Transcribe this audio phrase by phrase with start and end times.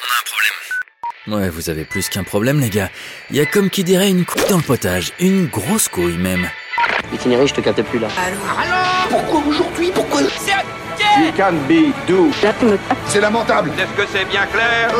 [0.00, 1.42] on a un problème.
[1.42, 2.90] Ouais, vous avez plus qu'un problème, les gars.
[3.30, 5.12] Il y a comme qui dirait une couille dans le potage.
[5.20, 6.48] Une grosse couille, même.
[7.12, 8.08] Itinéraire, je te capte plus là.
[9.08, 12.30] Pourquoi aujourd'hui Pourquoi You can be do.
[13.08, 13.70] C'est lamentable.
[13.78, 14.90] Est-ce que c'est bien clair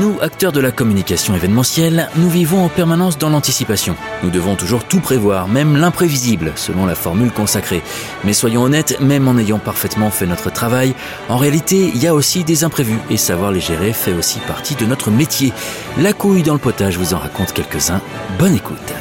[0.00, 3.94] Nous, acteurs de la communication événementielle, nous vivons en permanence dans l'anticipation.
[4.24, 7.80] Nous devons toujours tout prévoir, même l'imprévisible, selon la formule consacrée.
[8.24, 10.94] Mais soyons honnêtes, même en ayant parfaitement fait notre travail,
[11.28, 14.74] en réalité, il y a aussi des imprévus, et savoir les gérer fait aussi partie
[14.74, 15.52] de notre métier.
[15.96, 18.00] La couille dans le potage vous en raconte quelques-uns.
[18.36, 18.92] Bonne écoute.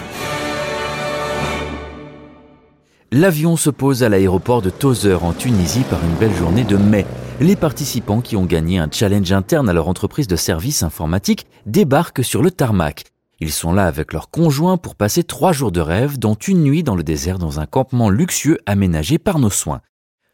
[3.16, 7.06] L'avion se pose à l'aéroport de Tozeur en Tunisie par une belle journée de mai.
[7.40, 12.24] Les participants qui ont gagné un challenge interne à leur entreprise de services informatiques débarquent
[12.24, 13.04] sur le tarmac.
[13.40, 16.82] Ils sont là avec leurs conjoints pour passer trois jours de rêve, dont une nuit
[16.82, 19.82] dans le désert dans un campement luxueux aménagé par nos soins.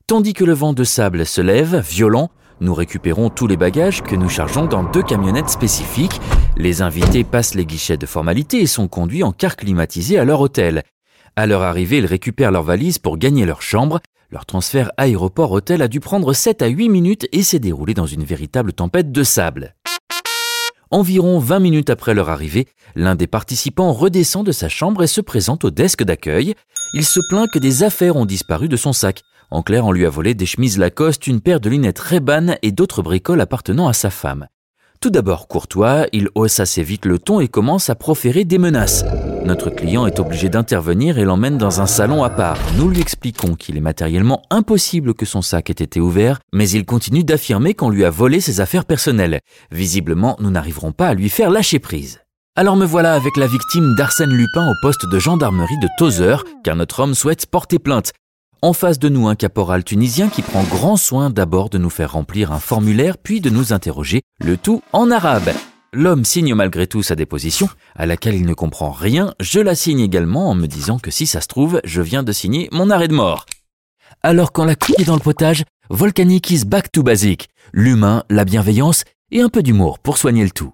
[0.08, 2.30] Tandis que le vent de sable se lève, violent,
[2.62, 6.22] nous récupérons tous les bagages que nous chargeons dans deux camionnettes spécifiques.
[6.56, 10.40] Les invités passent les guichets de formalité et sont conduits en car climatisé à leur
[10.40, 10.84] hôtel.
[11.40, 14.02] À leur arrivée, ils récupèrent leurs valises pour gagner leur chambre.
[14.30, 18.26] Leur transfert aéroport-hôtel a dû prendre 7 à 8 minutes et s'est déroulé dans une
[18.26, 19.74] véritable tempête de sable.
[20.92, 25.22] Environ 20 minutes après leur arrivée, l'un des participants redescend de sa chambre et se
[25.22, 26.56] présente au desk d'accueil.
[26.94, 29.22] Il se plaint que des affaires ont disparu de son sac.
[29.50, 32.74] En clair, on lui a volé des chemises Lacoste, une paire de lunettes Ray-Ban et
[32.74, 34.50] d'autres bricoles appartenant à sa femme.
[35.00, 39.06] Tout d'abord courtois, il hausse assez vite le ton et commence à proférer des menaces.
[39.50, 42.60] Notre client est obligé d'intervenir et l'emmène dans un salon à part.
[42.78, 46.86] Nous lui expliquons qu'il est matériellement impossible que son sac ait été ouvert, mais il
[46.86, 49.40] continue d'affirmer qu'on lui a volé ses affaires personnelles.
[49.72, 52.20] Visiblement, nous n'arriverons pas à lui faire lâcher prise.
[52.56, 56.76] Alors me voilà avec la victime d'Arsène Lupin au poste de gendarmerie de Tozeur, car
[56.76, 58.12] notre homme souhaite porter plainte.
[58.62, 62.12] En face de nous, un caporal tunisien qui prend grand soin d'abord de nous faire
[62.12, 65.50] remplir un formulaire puis de nous interroger, le tout en arabe.
[65.92, 69.34] L'homme signe malgré tout sa déposition, à laquelle il ne comprend rien.
[69.40, 72.32] Je la signe également en me disant que si ça se trouve, je viens de
[72.32, 73.48] signer mon arrêt de mort.
[74.22, 77.50] Alors quand la couille est dans le potage, Volcanic is back to basic.
[77.74, 80.74] L'humain, la bienveillance et un peu d'humour pour soigner le tout.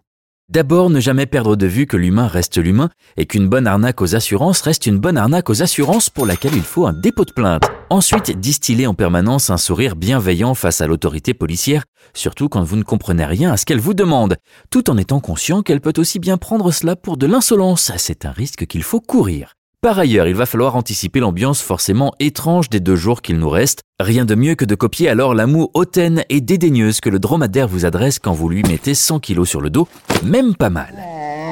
[0.50, 4.16] D'abord, ne jamais perdre de vue que l'humain reste l'humain et qu'une bonne arnaque aux
[4.16, 7.64] assurances reste une bonne arnaque aux assurances pour laquelle il faut un dépôt de plainte.
[7.92, 11.84] Ensuite, distiller en permanence un sourire bienveillant face à l'autorité policière,
[12.16, 14.38] surtout quand vous ne comprenez rien à ce qu'elle vous demande,
[14.72, 17.92] tout en étant conscient qu'elle peut aussi bien prendre cela pour de l'insolence.
[17.98, 19.54] C'est un risque qu'il faut courir.
[19.82, 23.82] Par ailleurs, il va falloir anticiper l'ambiance forcément étrange des deux jours qu'il nous reste.
[24.00, 27.86] Rien de mieux que de copier alors l'amour hautaine et dédaigneuse que le dromadaire vous
[27.86, 29.88] adresse quand vous lui mettez 100 kilos sur le dos,
[30.24, 30.96] même pas mal.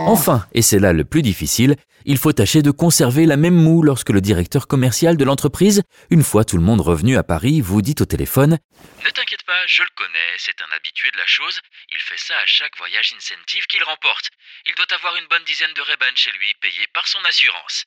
[0.06, 1.76] Enfin, et c'est là le plus difficile,
[2.06, 6.24] il faut tâcher de conserver la même moue lorsque le directeur commercial de l'entreprise, une
[6.24, 8.60] fois tout le monde revenu à Paris, vous dit au téléphone
[9.06, 11.58] Ne t'inquiète pas, je le connais, c'est un habitué de la chose.
[11.90, 14.30] Il fait ça à chaque voyage incentive qu'il remporte.
[14.66, 17.86] Il doit avoir une bonne dizaine de Ray-Ban chez lui, payés par son assurance.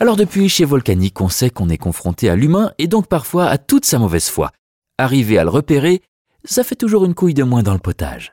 [0.00, 3.58] Alors depuis, chez Volcanic, on sait qu'on est confronté à l'humain et donc parfois à
[3.58, 4.50] toute sa mauvaise foi.
[4.96, 6.00] Arriver à le repérer,
[6.44, 8.32] ça fait toujours une couille de moins dans le potage.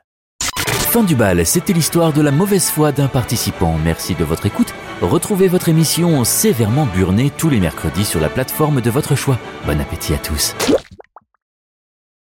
[0.90, 3.76] Fin du bal, c'était l'histoire de la mauvaise foi d'un participant.
[3.84, 4.72] Merci de votre écoute.
[5.02, 9.38] Retrouvez votre émission sévèrement burnée tous les mercredis sur la plateforme de votre choix.
[9.66, 10.54] Bon appétit à tous.